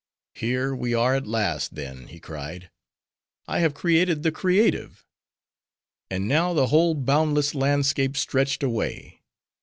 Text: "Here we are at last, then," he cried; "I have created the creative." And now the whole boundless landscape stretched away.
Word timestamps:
"Here 0.33 0.75
we 0.75 0.95
are 0.95 1.13
at 1.13 1.27
last, 1.27 1.75
then," 1.75 2.07
he 2.07 2.19
cried; 2.19 2.71
"I 3.47 3.59
have 3.59 3.75
created 3.75 4.23
the 4.23 4.31
creative." 4.31 5.05
And 6.09 6.27
now 6.27 6.55
the 6.55 6.65
whole 6.73 6.95
boundless 6.95 7.53
landscape 7.53 8.17
stretched 8.17 8.63
away. 8.63 9.21